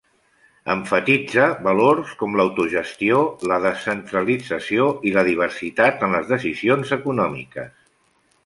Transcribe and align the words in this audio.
Emfatitza 0.75 1.49
valors 1.67 2.13
com 2.21 2.37
l'autogestió, 2.41 3.19
la 3.51 3.59
descentralització 3.67 4.89
i 5.11 5.15
la 5.19 5.25
diversitat 5.31 6.03
en 6.09 6.19
les 6.19 6.29
decisions 6.35 6.99
econòmiques. 7.01 7.73